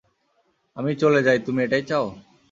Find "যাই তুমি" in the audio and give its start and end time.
1.23-1.59